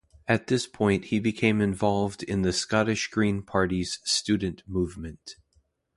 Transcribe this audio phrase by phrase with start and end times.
[0.27, 5.35] At this point he became involved in the Scottish Green Party's student movement.